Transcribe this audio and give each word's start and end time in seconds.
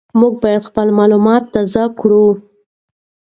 موږ 0.19 0.33
باید 0.43 0.67
خپل 0.69 0.87
معلومات 0.97 1.43
تازه 1.53 1.83
کړو. 1.99 2.25